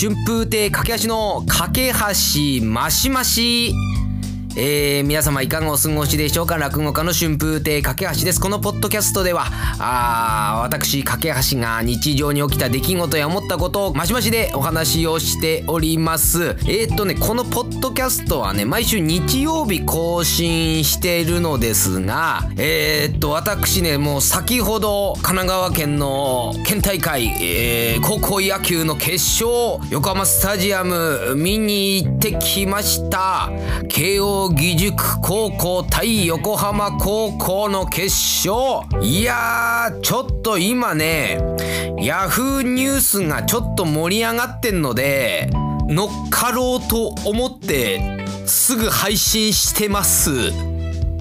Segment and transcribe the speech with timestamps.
[0.00, 3.74] 春風亭架け橋の架け橋マシマシ。
[4.60, 6.56] えー、皆様いかがお過ごしでしょうか？
[6.56, 8.40] 落語家の春風亭架橋です。
[8.40, 9.44] このポッドキャストでは
[9.78, 16.56] あ私架橋が日常に起きた出来事や思ったことをマシマシでお話をしております。
[16.66, 33.52] えー、っとねこのポッドキャストはね毎週日曜日更新しているのですがえー、っと私ねもう先ほど神奈川県の県大会、えー、高校野球の決勝横浜スタジアム見に行ってきました。
[33.88, 38.06] 慶応義塾高校対横浜高校の決
[38.48, 38.86] 勝。
[39.02, 41.40] いやーちょっと今ね
[41.98, 45.50] ヤフーニュースがちょっと盛り上がってんので
[45.88, 50.30] 乗っかろうと思ってすぐ配信してます。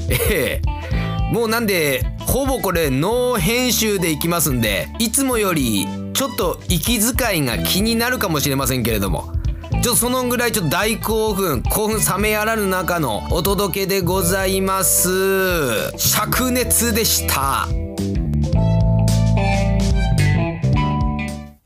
[0.09, 0.77] ええ。
[1.31, 9.36] もうなんでほぼこれノー編集でいきますんでいつもよりちょっと息遣いが気になるかもしれませんけれども。
[9.81, 17.67] ちょっとそのぐらいちょっと大興奮興奮冷めやらぬ中のお届けでございます灼熱でした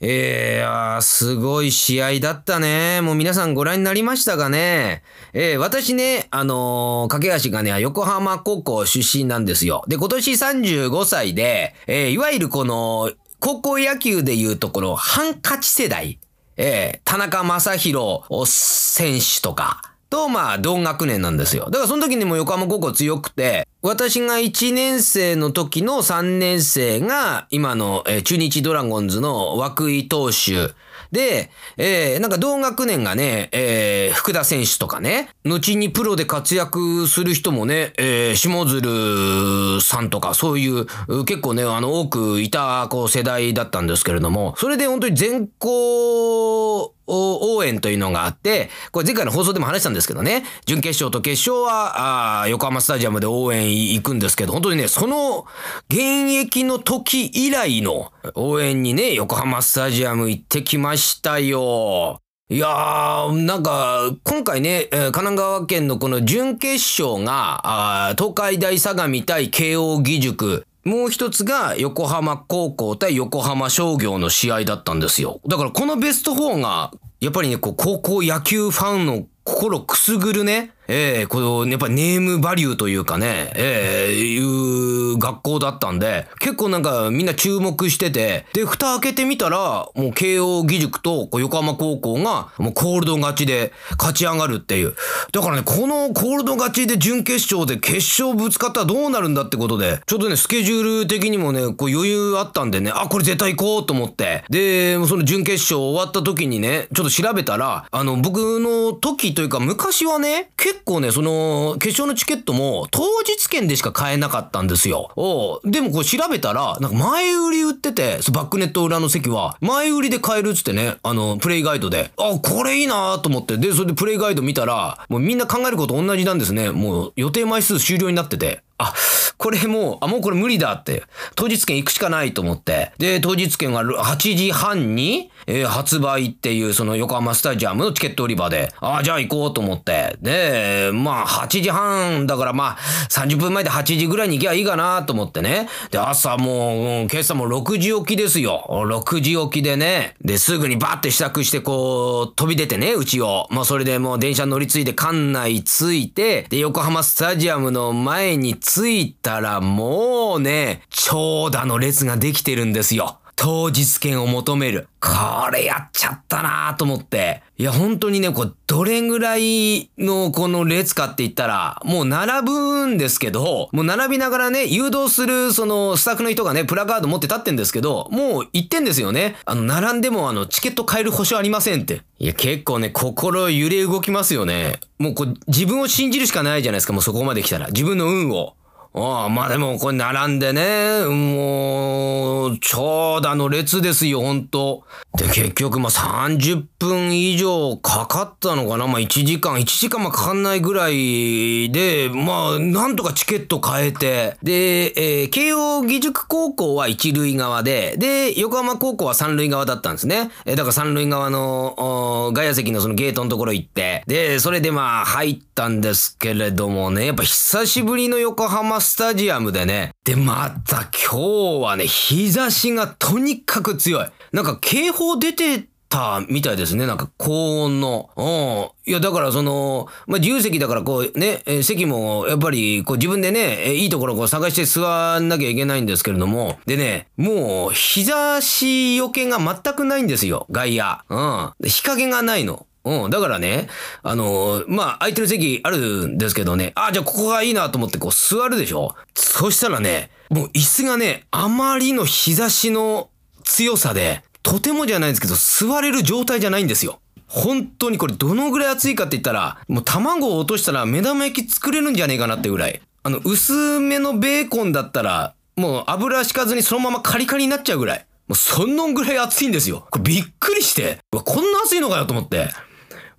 [0.04, 3.02] えー、すごい試合だったね。
[3.02, 5.04] もう皆さんご覧になりましたかね。
[5.32, 9.84] えー、私ね、あのー、架橋がね、横浜高校出身なんですよ。
[9.88, 16.20] で、今年35歳で、えー、いわゆるこの、高校野球でいうところ、ハンカチ世代。
[16.64, 19.82] えー、田中正宏選手とか、
[20.12, 21.66] と、まあ、同学年なんですよ。
[21.66, 30.74] だからその時にも横浜高校強くて、私が1年生の時の3年生が、今の、えー、中日ドラゴンズの涌井投手、
[31.12, 40.86] で、えー、なんか同学年がね、えー、福田選手とかね、後にプロで活躍する人もね、えー、下鶴さんとかそういう、
[41.26, 55.46] 結構ね、あの、多くいた、こう、世代だったんですけれども、それで本当に全校、応援というのがあって、これ前回の放送でも話したんですけどね、準決勝と決勝は、あ横浜スタジアムで応援行くんですけど、本当にね、その
[55.90, 62.22] 現役の時以来の応援にね、横浜スタジアム行ってきましたよ。
[62.52, 67.62] いやー、なんか、今回ね、神奈川県のこの準決勝が、
[68.10, 70.66] あ東海大相模対慶応義塾。
[70.84, 75.40] もう一つが横浜高校対横浜商業の試合だったんですよ。
[75.48, 94.96] だからこのベスト4が、やっぱりね、こう、高校野球ファンの心くすぐるね、ええー、この、やっぱネームバリューというかね、ええー、いう学校だったんで、結構なんかみんな注目してて、で、蓋開けてみたら、もう慶応義塾と横浜高校が、もうコールド勝ちで勝ち上がるっていう。
[95.32, 104.44] だからね、このコールド勝ちで準決勝で決勝ぶつかったらどうなるんだってことで、ちょっとね、スケジュール的にもね、こう余裕あったんでね、あ、これ絶対行こうと思って。
[104.50, 115.12] で、その準決勝終わった時にね、ちょっと調べたら、あの、僕の時というか昔はね、結結構ね、その、決勝のチケットも当日券でしか買えなかったんですよ。
[115.16, 122.10] おでもこう調べたら、なんか前売り売ってて、バックネット裏の席は、前売りで買えるっつってね、あの、プレイガイドで。
[122.18, 123.58] あ、これいいなと思って。
[123.58, 126.72] で、それでプレイガイド見たら、もうみんな考えること同じなんですね。
[126.72, 128.64] もう予定枚数終了になってて。
[128.80, 128.96] あ、
[129.42, 131.02] これもう、あ、もうこれ無理だって。
[131.34, 132.92] 当日券行くしかないと思って。
[133.00, 140.16] で、当日券が8時半に、えー、発売っていう、その横浜スタジアムのチケット売り場で、ああ、じゃあ行こうと思って。
[140.22, 142.78] で、まあ、8時半だからまあ、
[143.10, 145.68] 30分前で8時ぐらいに行けばいいかなと思ってね。
[145.90, 148.68] で、朝もう、今朝も6時起きですよ。
[148.70, 150.18] 6時起きでね。
[150.22, 153.48] で、すぐにバッて支度してこう、飛び出てね、うちを。
[153.50, 163.20] まあ、それでもう電車乗り継いで館内着いて、で、横浜スタジアムの前に着いたたらもうね、長蛇の列ができてるんですよ。
[163.38, 164.88] 当日券を求める。
[165.00, 165.10] こ
[165.52, 167.42] れやっちゃったなと思って。
[167.58, 179.38] いや、本当にね、こう、どれぐらいのこの列かって言ったら、もう並ぶんですけど、もう並びながらね、誘導するそのスタッフの人がね、プラカード持って立ってんですけど、もう言ってんですよね。
[179.46, 182.04] あの、並んでもあの、チケット買える保証ありませんって。
[182.20, 184.80] いや、結構ね、心揺れ動きますよね。
[185.00, 187.70] もうこう、自分を信じるしかないじゃないですか、もうそこまで来たら。
[187.70, 188.54] 自分の運を。
[188.94, 194.84] まあでも、これ並んでね、もう、長蛇の列ですよ、ほんと。
[195.18, 210.32] で、結局、まあ30分以上かかったのかなまあ1時間、1時間もかかんないぐらいで、まあ、なんとかチケット変えて、で、えー、慶応義塾高校は一塁側で、で、横浜高校は三塁側だったんですね。
[210.46, 219.92] えー、だから三塁側の、外野席のそのゲートのところ行って、で、それでまあ入ったんですけれどもね、やっぱ久しぶりの横浜スタジアムでね。
[220.04, 224.06] で、また今日はね、日差しがとにかく強い。
[224.34, 226.88] なんか警報出てたみたいですね。
[226.88, 228.10] なんか高音の。
[228.16, 228.92] うん。
[228.92, 236.60] いや、だからその、まあ、自由席だからこうね、え席もやっぱりこう自分でね、えいいところをこう探して座んなきゃいけないんですけれども。
[236.66, 240.48] でね、もう日差しよけが全くないんですよ。
[240.50, 240.98] 外野。
[241.10, 241.70] うん。
[241.70, 242.66] 日陰がないの。
[242.84, 243.10] うん。
[243.12, 243.68] だからね、
[244.04, 248.96] あのーまあ、空いてる席あるんですけどね、あ、じゃあここがいいなと思ってこう座るでしょ？
[249.14, 253.10] そしたらね、もう椅子がね、あまりの日差しの
[253.44, 257.00] 強さで、とてもじゃないんですけど、座れる状態じゃないんですよ。
[257.28, 262.82] 本当にこれどのぐらい熱いかって言ったら、もう卵を落としたら目玉焼き作れるんじゃねえかなってぐらい。
[263.04, 268.06] あの、薄めのベーコンだったら、もう油敷かずにそのままカリカリになっちゃうぐらい。
[268.28, 269.88] もうそんのぐらい熱いんですよ。
[269.92, 272.48] これびっくりして、うわこんな熱いのかよと思って。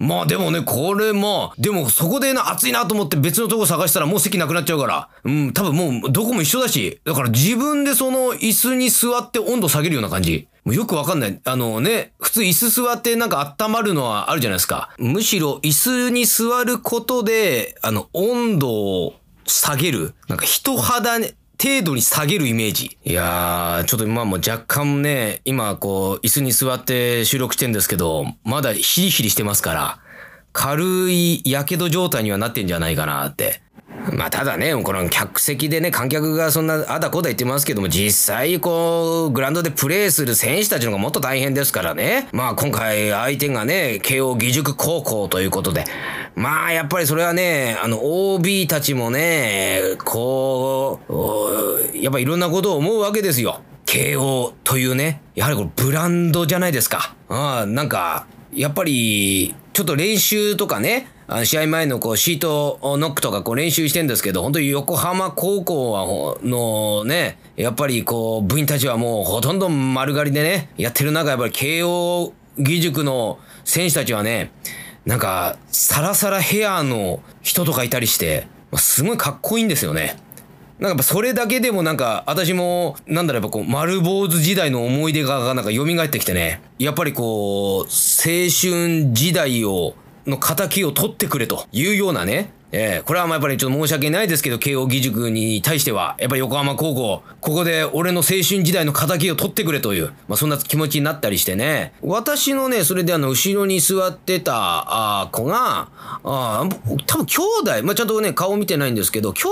[0.03, 5.09] まあでもね、これまあ、でもそこでな、暑いなと思って別のとこ探したらもう席なくなっちゃうから。
[5.23, 7.01] うん、多分もうどこも一緒だし。
[7.05, 10.49] だから自分でその椅子に座って温度下げるような感じ。
[10.65, 11.41] もうよくわかんない。
[11.45, 14.91] あのね、普通椅子座ってなんか温まるのはあるじゃないですか。
[14.99, 19.15] むしろ椅子に座ることで、あの、温度を
[19.47, 20.15] 下げる。
[20.27, 21.19] なんか人肌、
[21.63, 22.99] 程度に下げるイメージ。
[23.05, 29.99] いやー、ちょっと今も若干ね、今こう、椅子に座って収録してんですけど、まだヒリヒリしてますから、
[30.53, 33.63] 軽い火傷状態にはなってんじゃないかなって。
[34.11, 42.29] まあただね、この客席でね、観客がそんなあだこだ言ってますけども、実際こう、グラウンドでプレーする選手たちの方がもっと大変ですからね。
[42.33, 45.85] まあ今回相手がね、慶応義塾高校ということで、
[46.35, 48.01] まあやっぱりそれはね、あの
[48.35, 53.61] OB たちもね、こう、やっぱいろんなことを思うわけですよ。
[53.87, 57.15] 慶応というね、やはりこれブランドじゃないですか。
[57.29, 74.53] ああ、なんか、やっぱり、ちょっと練習とかね、あの試合前のこうシートノックとかこう練習してるんですけど、本当に横浜高校はのね、やっぱりこう部員たちはもうほとんど丸刈りでね、やってる中やっぱり慶応義塾の選手たちはね、
[75.07, 78.47] なんかサラサラヘアの人とかいたりして、
[78.77, 80.17] すごいかっこいいんですよね。
[80.79, 89.95] なんかそれだけでもなんか私もなんだろうやっぱこう丸坊主時代の思い出がなんか蘇ってきてねやっぱりこう青春時代を
[90.27, 101.93] の仇を取ってくれというようなねえーこれはまあやっぱりちょっと申し訳ないですけど、慶応義塾に対しては、やっぱり横浜高校、ここで俺の青春時代の仇を取ってくれという、まあそんな気持ちになったりしてね。
[102.03, 105.89] 私のね、それであの、後ろに座ってたあ子が、
[106.25, 106.67] あ
[107.07, 109.43] 多分兄弟、まあちゃんとね、顔見てないんですけど、兄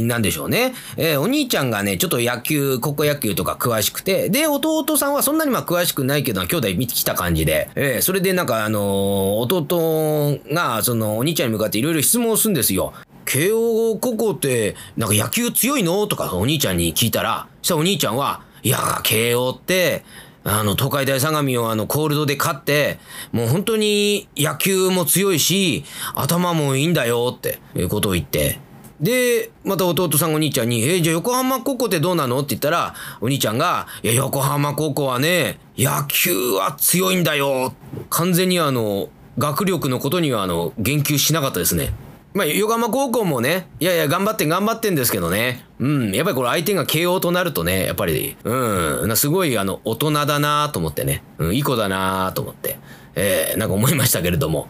[0.00, 0.74] 弟なんでしょうね。
[0.96, 12.92] えーお兄ちゃんがね、ちょっと野球、高校野球とか詳しくて、で、弟さんはそんなにまあ詳しくないけど、兄弟見てきた感じで、えーそれでなんかあのー弟が、その、お兄ちゃんに向かっていろいろ質問をするんですよ。
[13.24, 16.06] 慶応高校って、なんか野球強いの？
[16.06, 20.04] とかお兄ちゃんに聞いたら、そしたらお兄ちゃんは、いや、慶応って、
[20.44, 22.98] あの、東海大相模をあの、コールドで勝って、
[23.30, 25.84] もう本当に野球も強いし、
[26.16, 28.58] 頭もいいんだよっていうことを言って、
[29.00, 32.38] で、また弟さんお兄ちゃんに、えーじゃあ横浜高校ってどうなの？
[32.38, 37.72] って言ったら、お兄ちゃんが、いや、横浜高校はね、野球は強いんだよ。
[38.10, 41.94] 完全にあの、学力のことにはあの、言及しなかったですね。
[42.34, 45.66] まあ、横浜高校もね、いやいや、頑張って頑張ってんですけどね。
[45.78, 52.78] うん、やっぱりこれ相手が慶応となるとね、やっぱり、うん、すごいあの、大人だなと思ってね、うん、いい子だなと思って、
[53.14, 54.68] えー、なんか思いましたけれども。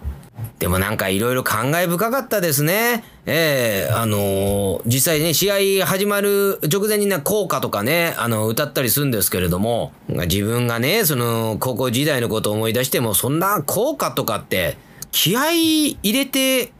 [0.58, 3.04] でもなんかいろいろ感慨深かったですね。
[3.26, 14.76] ええあのー実際ね、試合始まる直前にね、校歌とかね、あの、歌ったりするんですけれども、自分がね、その、高校時代のことを思い出しても、そんな校歌とかって、
[15.12, 16.72] 気合い入れて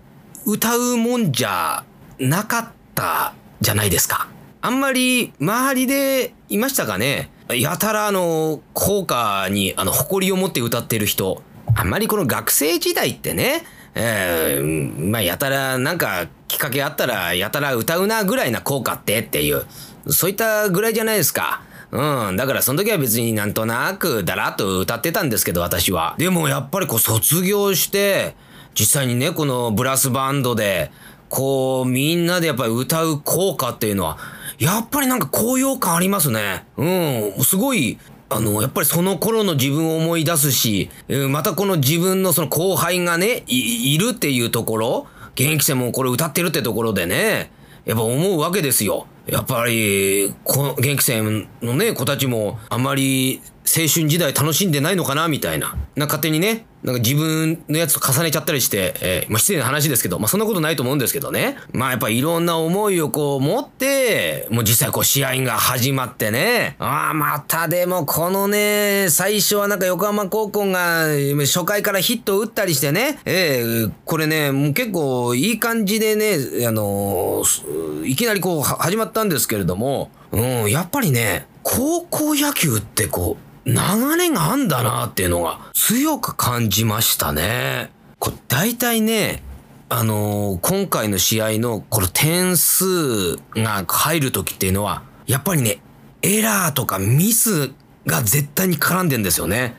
[0.45, 1.85] 歌うもんじゃ
[2.19, 4.29] なかったじゃないですか。
[4.61, 11.43] あんまり周りでいましたかねやたらあの、校歌にあの、誇りを持って歌ってる人。
[11.75, 19.65] あんまりこの学生時代ってね、えーまあ、やたらなんかきっかけあったらやたら歌うなぐらいな効果ってっていう、
[20.09, 21.63] そういったぐらいじゃないですか。
[21.91, 22.37] うん。
[22.37, 26.15] だからその時は別になんとなくだらっと歌ってたんですけど私は。
[26.19, 28.35] でもやっぱりこう卒業して、
[28.75, 30.91] 実際にね、このブラスバンドで、
[31.29, 34.19] こうみんなでやっぱり歌う効果っていうのは、
[34.59, 36.67] やっぱりなんか高揚感ありますね。
[36.77, 37.33] うん。
[37.43, 37.99] すごい、
[38.29, 40.91] あの、やっぱりその頃の自分を思い出すし、
[41.31, 47.51] またこの自分のその後輩がね、いるっていうところ、現役生もこれ歌ってるってところでね、
[47.85, 49.07] やっぱ思うわけですよ。
[49.27, 51.23] やっぱり、この現役生
[51.63, 55.77] のね、子たちもあまり青春時代楽しんでないのかな、みたいな。
[55.97, 61.57] な、勝手にね、なんか自分のやつと重ねちゃったりして、えー、まあ失礼な話ですけど、まあそんなことないと思うんですけどね。
[61.73, 66.77] まあやっぱいろんな思いをこう持って、もう実際こう試合が始まってね。
[66.81, 71.07] ああ、またでもこのね、最初はなんか横浜高校が
[71.43, 83.75] 初回からヒットを打ったりしてね、えー、これね、もう結構いい感じでね、あのー、いきなりこう始まったんですけれども、うん、やっぱりね、高校野球ってこう、流
[84.17, 87.91] れがあんだなっていうのが強く感じましたね。
[88.19, 89.43] これ大体ね、
[89.89, 95.81] あのー、今回の試合のこの点数が入る時っていうのは、やっぱりね、
[96.23, 97.73] エラーとかミス
[98.07, 99.77] が絶対に絡んでんですよね。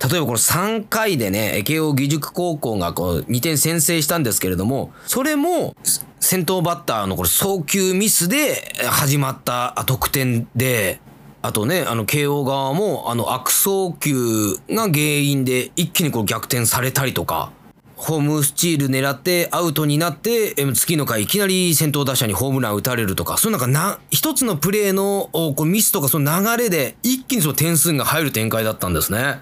[0.00, 5.74] 例えばこの3回でね、慶応義塾高校がこう2点先制したんですけれども、それも
[6.20, 11.00] 先頭バッターのこれ送球ミスで始まった得点で、
[11.40, 17.52] あとね、あの、慶応側も、あの、悪送球が原因で一気にこう逆転されたりとか、
[17.98, 29.40] ホームスチール狙ってアウトになって、次の回いきなり先頭打者にホームラン打たれるとか、そういうなんかな、一つのプレーのこうミスとかその流れで一気にその点数が入る展開だったんですね。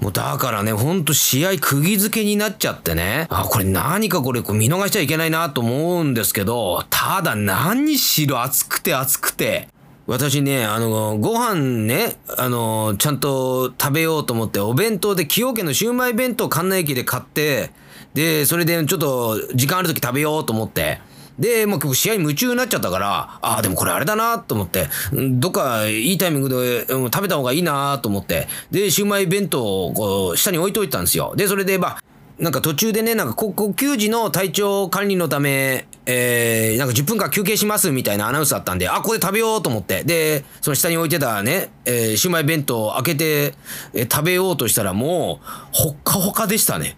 [0.00, 3.26] もうだからね、ほんと試合釘付けになっちゃってね。
[3.30, 9.68] あ、これ何かこれこう見逃しちゃいけないなと思うんですけど、ただ何しろ熱くて熱くて、
[10.06, 17.70] 私ね、あの、ご飯ね、あの、ちゃんと食べようと思って、お弁当で崎陽軒のシウマイ弁当関内駅で買って、
[18.12, 21.00] で、それでちょっと時間ある時食べようと思って、
[21.38, 31.32] で、もう試合夢中になっちゃったから、ああ、でもこれあれだなと思って、どっかいいタイミングで食べた方がいいなと思って、で、シウマイ弁当をこう下に置いといたんですよ。
[31.34, 31.98] で、それで、まあ、
[32.38, 43.54] なんか途中でね、なんか呼吸時の体調管理のため、えー、なんか10分間休憩しますみたいなアナウンスあったんで、あ、ここで食べようと思って、で、その下に置いてたね、えー、シウマイ弁当を開けて、
[43.92, 46.96] えー、食べようとしたらもう、ほっかほかでしたね。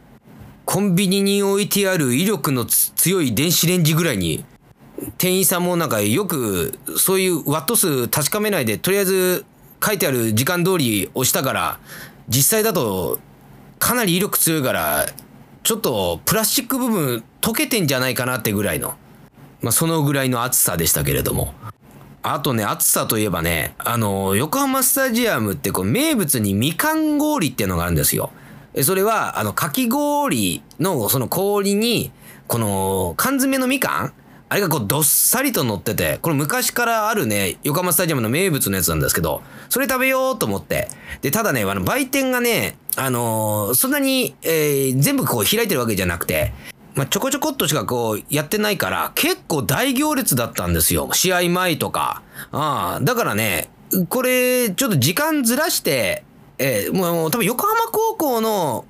[0.65, 4.43] コンビニに置いてある威力の強い電子レンジぐらいに、
[5.19, 9.45] 店員さんもなんかよく、そういうワット数確かめないで、とりあえず
[9.85, 11.79] 書いてある時間通り押したから、
[12.27, 13.19] 実際だと
[13.79, 15.07] かなり威力強いから、
[15.67, 18.95] ちょっとプラスチック部分溶けてんじゃないかなってぐらいの、
[19.61, 21.55] まあ、そのぐらいの暑さでしたけれども。
[22.23, 28.31] あとね、暑さといえばね、あの、横浜スタジアムってこう名物にみかん氷っていうのがあるんですよ。
[28.81, 32.13] それは、あの、かき氷のその氷に、
[32.47, 34.13] この缶詰のみかん
[34.49, 40.89] あれがこうどっさりと乗ってて、これ昔からあるね、横浜スタジアムの名物のやつなんですけど、それ食べようと思って。
[41.21, 46.53] で、ただね、あの、売店がね、あのー、そんなに、えー、全部こう開いてるわけじゃなくて、
[46.95, 51.11] まあ、ちょこちょこっとしかこうやってないから、結構大行列だったんですよ。
[51.13, 52.23] 試合前とか。
[52.53, 53.69] ああ、だからね、
[54.09, 56.25] これ、ちょっと時間ずらして、
[56.59, 58.85] えー、もう多分横浜高校の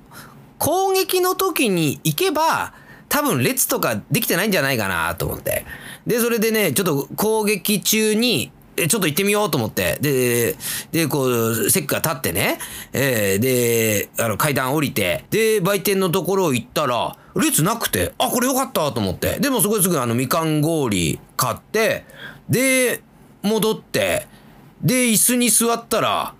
[0.59, 2.73] 攻撃の時に行けば、
[3.09, 5.65] 多分列とかできてないんじゃないかなと思って。
[6.05, 9.97] で、それでね、ちょっと攻撃中に、え、ちょっと行ってみようと思って。
[10.01, 10.55] で、
[10.91, 12.59] で、こう、席が立ってね、
[12.93, 19.39] えー、で、あの、階段降りて、で、売店のところ行ったら、列なくて、あ、これよかったと思って。
[19.39, 22.05] でもそこですぐあの、みかん氷買って、
[22.49, 23.01] で、
[23.41, 24.27] 戻って、
[24.81, 26.33] で、椅子に座ったら、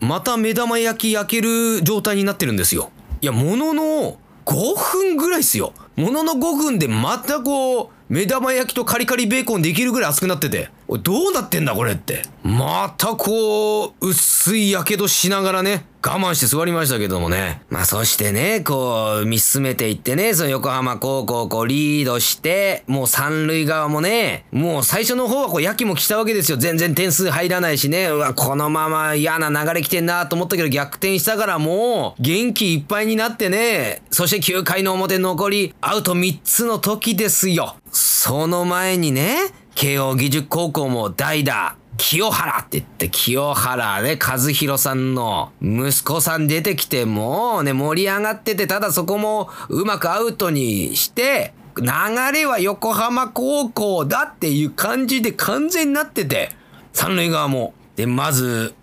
[0.00, 2.90] また目玉焼き焼ける状態になってるんですよ。
[3.20, 5.72] いや、ものの5分ぐらいっすよ。
[5.96, 12.22] ものの5分でまたこう、目玉焼きとカリカリベーコンできるぐらい熱くなってて、どうなってんだこれって。
[12.42, 17.60] またこう、薄い火傷しながらね、我慢して座りましたけどもね。
[17.68, 26.56] まあそしてね、こう、見進めていってね、その横浜高校をこうリードして、もう三塁側もね、もう最初の方はこうやきも来たわけですよ。
[26.56, 37.76] 全然点数入らないしね、うわ、このまま嫌な流れ来てんなと思ったけど逆転したからもう、元気いっぱいになってね、そして9回の表残り、アウト3つの時ですよ。
[37.92, 39.36] その前にね、
[39.80, 51.86] 慶応義塾高校も代打、清原って言って、清原ね、和弘さんの息子さん出てきて、もうね、盛り上がってて、ただそこもうまくアウトにして、流
[52.30, 56.50] れは横浜高校だっていう感じで完全になってて、
[56.92, 57.72] 三塁側も。
[57.96, 58.74] で、まず、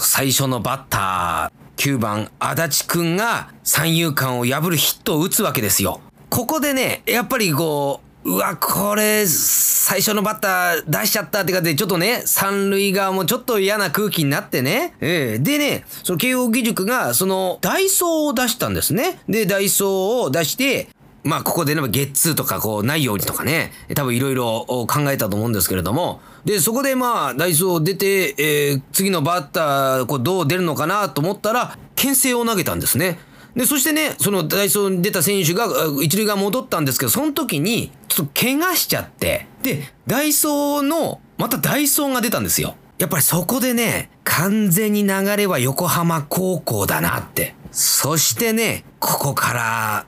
[0.00, 6.00] 最初のバッター、9番、足立くんが三遊間を破るヒットを打つわけですよ。
[6.30, 14.94] ここでね、やっぱりこう、うわ、これ、最初のバッター出しちゃったってかで、ちょっとね、三塁側もちょっと嫌な空気になってね。
[15.00, 19.20] えー、でね、その慶応義塾が、その、ダイソーを出したんですね。
[19.28, 20.88] で、ダイソーを出して、
[21.22, 33.18] まあ、ここでね、ゲッツーとかこう、ないようにとかね、多分いろいろ考えたと思うんですけれども、で、そこでまあ、ダイソー出て、えー、次のバッター、こう、どう出るのかなと思ったら、牽制を投げたんですね。
[33.56, 35.66] で、そしてね、そのダイソーに出た選手が
[36.02, 42.76] 一塁側戻ったんですけど、その時にちょっと怪我しちゃって、で、ダイソーの、またダイソーが出たんですよ。
[42.98, 47.56] やっぱりそこでね、完全に流れは横浜高校だなって。
[47.72, 50.06] そしてね、ここから、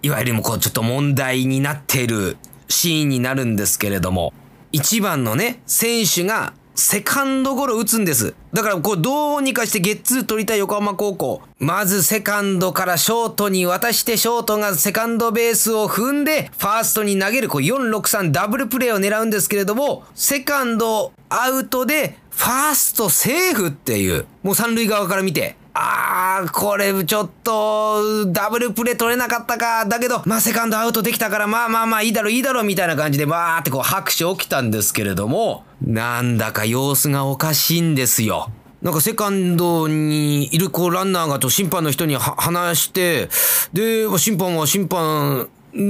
[0.00, 2.36] いわゆるもうこうちょっと問題になっている
[2.68, 4.32] シーンになるんですけれども、
[4.70, 8.34] 一番のね、選手がセカンドゴロ打つんです。
[8.52, 11.42] だからこうどうにかしてゲッツー取りたい横浜高校。
[11.58, 29.84] まずセカンドからショートに渡してショートがセカンドベースを踏んでファーストに投げるこう463ダブルプレーを狙うんですけれども、セカンドアウトでファーストセーフっていう、もう三塁側から見て、あー、これちょっと、ダブルプレー取れなかったか。
[29.84, 38.50] だけど、まあセカンドアウトできたから、まあまあまあいいだろいいだろみたいな感じで、わーってこう拍手起きたんですけれども、なんだか様子がおかしいんですよ。
[38.82, 43.28] なんかセカンドにいるこうランナーがと審判の人に話して、
[43.72, 45.48] で、審判は審判、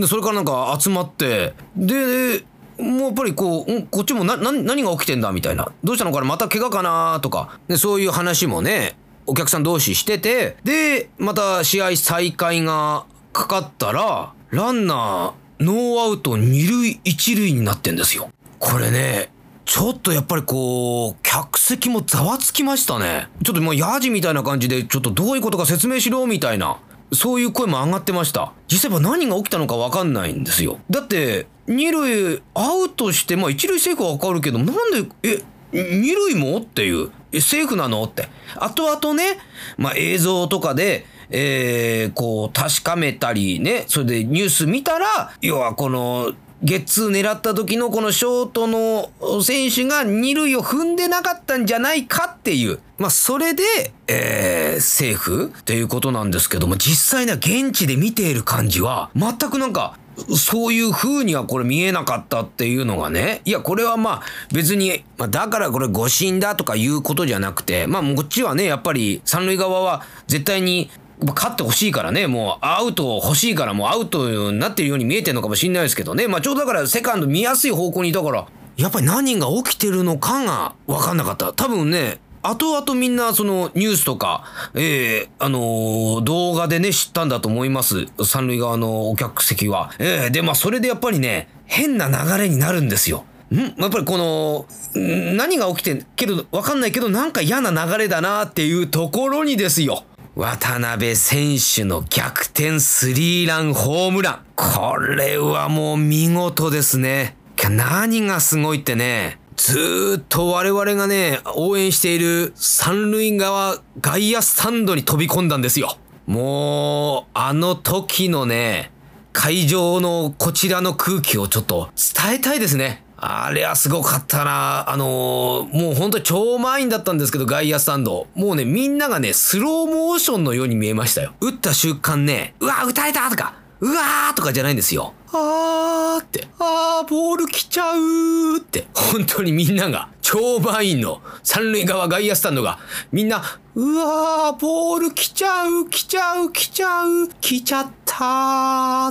[0.08, 2.44] それからなんか集まって、で、
[2.78, 5.70] もうやっぱりこう、こっちもな、な、何が起きてんだみたいな。
[5.84, 7.60] どうしたのかなまた怪我かなとか。
[7.68, 18.30] で、そういう話もね、お客さん同士してて、で、また試合再開がかかったら、ランナー、ノーアウト二塁一塁になってんですよ。
[18.58, 19.30] これね、
[19.70, 23.28] ちょっとやっぱりこう、客席もざわつきましたね。
[23.44, 26.80] ちょっともうヤジみたいな感じで、ちょっとどういうことか説明しろみたいな。
[27.12, 28.52] そういう声も上がってました。
[28.66, 30.80] 実際は何が起きたのかわかんないんですよ。
[30.90, 35.40] だって、二塁アウトして、まあ一塁セーフはわかるけど、なんで、え、
[35.72, 37.12] 二塁もっていう。
[37.30, 38.28] え、セーフなのって。
[38.56, 39.38] 後々ね、
[39.78, 49.10] まあ映像とかで、えー、こう確かめたりね、それでニュース見たら、要はこの、ゲッツー狙った時のこのショートの
[49.42, 52.80] 選手が二塁を踏んでなかったんじゃないかっていう。
[52.98, 53.62] まあ、それで、
[54.08, 59.96] えー、セーフっていうことなんですけども、実際には現地で見ている感じは、全くなんか、
[60.36, 63.40] そういう風にはこれ見えなかったっていうのがね。
[63.46, 70.90] いや、これはまあ別に、まあ、だからこれ誤審だとかいうことじゃなくて、まあこっちはね、やっぱり三塁側は絶対に
[71.22, 76.28] 勝ってほしいからね、もうアウト欲しいからもうアウトになってるように見えてるのかもしんないですけどね。
[76.28, 81.52] まあちょうどだからセカンド見やすい方向にいたから、やっぱり何が起きてるのかが分かんなかった。
[81.52, 88.06] 多分ね、後々みんなそのニュースとか、ええー、あのー、動画でね、知ったんだと思います。
[88.24, 89.90] 三塁側のお客席は。
[89.98, 93.24] ええー、で、まあそれでやっぱりね、変な流れになるんですよ。
[93.52, 93.58] ん？
[93.58, 100.04] やっぱりこの、何が起きてんけど、わかんないけど、なんか嫌な流れだなっていうところにですよ。
[100.36, 104.44] 渡辺選手の逆転スリーランホームラン。
[104.54, 107.36] これはもう見事ですね。
[107.68, 115.98] 何がすごいってね、ずーっと我々がね、応援している三塁側外野スタンドに飛び込んだんですよ。
[116.26, 118.92] もう、あの時のね、
[119.32, 123.04] 会場のこちらの空気をちょっと伝えたいですね。
[123.22, 124.90] あれはすごかったな。
[124.90, 128.28] あのー、もうほんと超満員だったんですけど、外野スタンド。
[128.34, 131.34] もうね、みんながね、スローモーションのように見えましたよ。
[131.42, 135.12] 打った瞬間ね、うわ、打たれたとか、うわーとかじゃないんですよ。
[135.32, 142.78] あーって、あー、ボール来ちゃうって、本当にみんなが、超満員の三塁側外野スタンドが、
[143.12, 143.42] みんな、
[143.74, 148.14] うわー、ボール来ちゃう、来ちゃう、来ちゃう、来ちゃった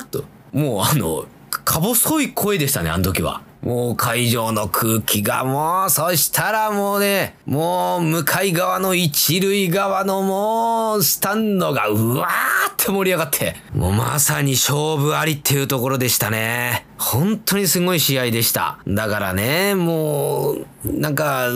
[0.02, 0.24] ーと。
[0.52, 3.48] もうあの、か細い声でしたね、あの時は。
[3.62, 16.86] もう会場の空気がもう、そしたらもうね、もう向かい側の一塁側のもう、スタンドがうわーって盛り上がって、もうまさに勝負ありっていうところでしたね。
[16.98, 18.80] 本当にすごい試合でした。
[18.88, 21.48] だからね、もう、なんか、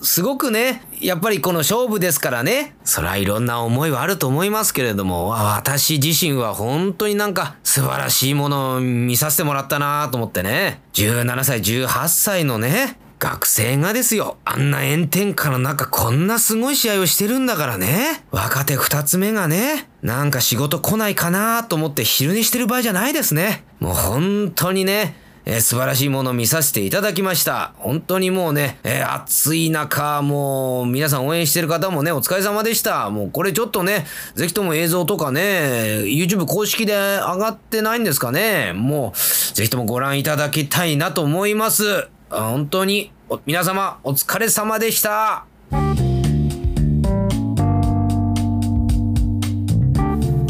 [0.00, 18.22] すごくね、やっぱりこの勝負ですからね、そらいろんな思いはあると思いますけれども、私自身は本当になんか素晴らしいものを見させてもらったなと思ってね、17歳、18歳のね、学生がですよ、あんな炎天下の中こんなすごい試合をしてるんだからね。
[18.30, 23.64] 若手二つ目がね、なんか仕事来ないかなと思って昼寝してる場合じゃないですね。
[23.80, 25.16] もう本当にね、
[25.48, 27.72] えー、素晴らしいものを見させていただきました。
[27.78, 33.08] 本当にもうね、えー、暑い中、もう皆さん応援してる方もね、お疲れ様でした。
[33.08, 38.74] もうこれちょっとね、ぜひとも映像とかね、YouTube 公式で上がってないんですかね。
[38.74, 42.08] もう、ぜひともご覧いただきたいなと思います。
[42.28, 43.10] 本当に、
[43.46, 45.47] 皆様、お疲れ様でした。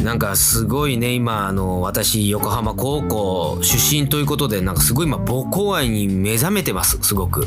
[0.09, 7.47] なんかすごいね今あの私横浜高校出身ということでなんかすごい今母校愛に目覚めてますすごく。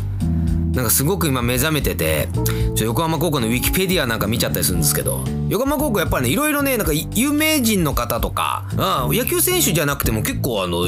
[0.71, 2.29] なんかすごく今目覚めてて
[2.75, 10.87] ちょ横浜高校のウィキペディアなんか見ちゃったりするんですけど横浜高校やっぱりねいろいろねなんか有名人の方とかあ野球選手じゃなくても結構あの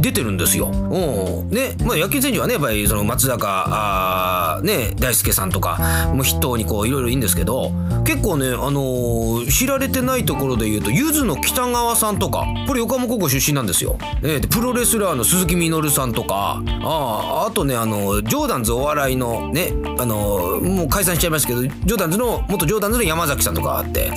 [0.00, 0.68] 出てるんですよ。
[0.68, 7.72] うんねまあ、野球選手はねやっぱりその松坂あね大輔さんとかも筆頭にこういろいろいいんですけど
[8.04, 13.98] 結構ね、あのー、知られてないところで言うとゆずの北川さんとかこれ横浜高校出身なんですよ。
[14.22, 24.10] ね、でプロレスラーの鈴木みのるさんとかああとねあのジョーダンズお笑いのねあのもう解散しちゃいますけどジョーダンズの元ジョーダンズの山崎さんとかあって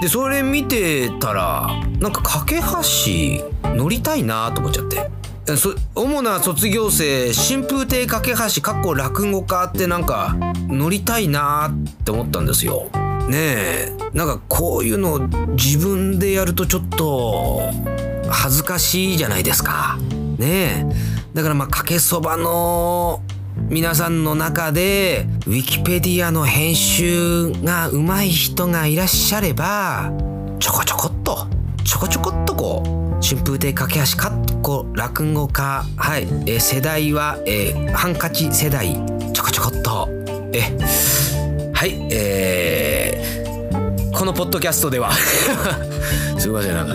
[0.00, 5.19] でそれ見てたらなんか架け橋乗りたいなと思っちゃって。
[5.56, 10.36] 主な卒業生春風亭架橋かっこ落語家ってなんか
[10.68, 12.88] 乗りたいなって思ったんですよ。
[13.28, 17.62] ねえなんかこういうの自分でやるとちょっと
[18.28, 19.98] 恥ずかしいじゃないですか。
[20.38, 23.20] ねえだからまあかけそばの
[23.68, 30.12] 皆さんの中でウィキペディアの編集が上手い人がいらっしゃれば
[30.58, 31.46] ちょこちょこっと
[31.84, 32.69] ちょこちょこっとこう
[33.22, 35.84] 春風亭架橋かっこ落語家。
[35.96, 38.94] はい、えー、世代は、えー、ハンカチ世代。
[39.34, 40.08] ちょこちょこっと。
[40.54, 40.62] え。
[41.74, 42.08] はい。
[42.10, 45.12] えー、このポッドキャストでは。
[46.38, 46.74] すいません。
[46.74, 46.94] なんか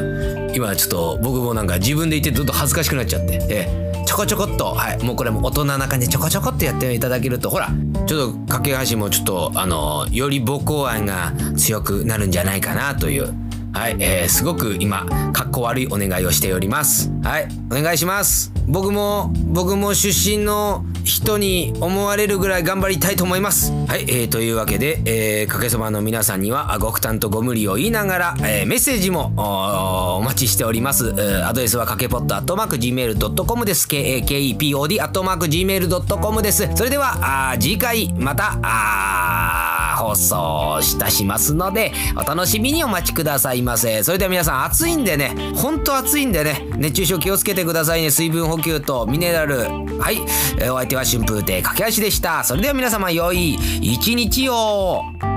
[0.55, 3.45] 今ちょっと僕もなんか自分で言ってどんどん恥ずかしくなっちゃって。
[3.47, 3.91] え。
[3.93, 4.73] ー、ちょこちょこっと。
[4.73, 5.03] はい。
[5.03, 7.51] もうこれも大人な感じでちょこちょこっとやっていただけると。
[7.51, 7.69] ほら。
[8.07, 13.44] ちょっと架け橋もちょっとあのより母校愛が強くなるんじゃないかなという。
[13.75, 17.11] はい、えー、すごく今、かっこ悪いお願いをしております。
[17.23, 18.53] はい、お願いします。
[18.67, 23.73] 僕も、僕も出身の人に思われるぐらい頑張りたいと思います。
[23.85, 29.33] はい、えー、というわけで、えー、かけそばの皆さんにはご負担とご無理を言いながら、えー、メッセージも
[30.17, 31.13] お待ちしております。
[31.43, 33.87] アドレスはかけぽっとアットマーク Gmail.com です。
[33.87, 36.69] KAKEPOD アットマーク Gmail.com です。
[36.75, 44.03] それでは、あ次回また、あ放送いたしますので、お楽しみにお待ちくださいませ。
[44.03, 48.11] それでは皆さん暑いんでね、ほんと暑いんでね、熱中症気をつけてくださいね。
[48.11, 49.61] 水分補給とミネラル。
[49.99, 50.19] はい、
[50.69, 52.43] お相手は春風亭駆け足でした。
[52.43, 55.34] それでは皆様良い一日を。